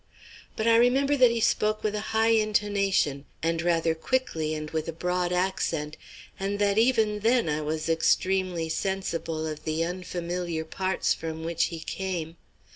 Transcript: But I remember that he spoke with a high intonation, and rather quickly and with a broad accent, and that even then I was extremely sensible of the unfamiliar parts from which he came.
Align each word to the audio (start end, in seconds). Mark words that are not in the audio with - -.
But 0.55 0.67
I 0.67 0.77
remember 0.77 1.15
that 1.15 1.29
he 1.29 1.39
spoke 1.39 1.83
with 1.83 1.93
a 1.93 1.99
high 2.09 2.31
intonation, 2.31 3.25
and 3.43 3.61
rather 3.61 3.93
quickly 3.93 4.55
and 4.55 4.67
with 4.71 4.87
a 4.87 4.91
broad 4.91 5.31
accent, 5.31 5.95
and 6.39 6.57
that 6.57 6.79
even 6.79 7.19
then 7.19 7.47
I 7.47 7.61
was 7.61 7.87
extremely 7.87 8.67
sensible 8.67 9.45
of 9.45 9.63
the 9.63 9.83
unfamiliar 9.83 10.65
parts 10.65 11.13
from 11.13 11.43
which 11.43 11.65
he 11.65 11.79
came. 11.81 12.35